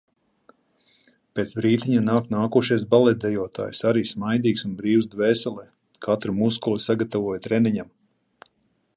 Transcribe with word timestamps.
Pēc 1.39 1.51
brītiņa 1.57 1.99
nāk 2.05 2.31
nākošais 2.35 2.85
baletdejotājs, 2.93 3.81
arī 3.91 4.03
smaidīgs 4.11 4.65
un 4.69 4.73
brīvs 4.79 5.09
dvēselē. 5.11 5.65
Katru 6.07 6.35
muskuli 6.39 6.83
sagatavoja 6.87 7.43
treniņam. 7.49 7.93